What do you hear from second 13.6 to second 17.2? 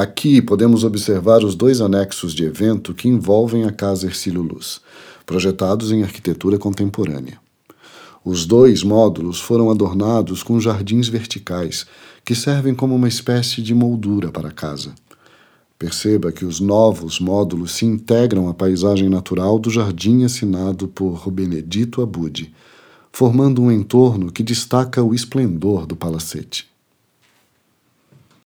de moldura para a casa. Perceba que os novos